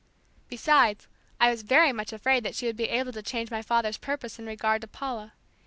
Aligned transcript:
Besides, 0.49 1.07
I 1.39 1.51
was 1.51 1.61
very 1.61 1.93
much 1.93 2.11
afraid 2.11 2.41
that 2.43 2.55
she 2.55 2.65
would 2.65 2.75
be 2.75 2.89
able 2.89 3.11
to 3.11 3.21
change 3.21 3.51
my 3.51 3.61
father's 3.61 3.97
purpose 3.97 4.39
in 4.39 4.47
regard 4.47 4.81
to 4.81 4.87
Paula. 4.87 5.33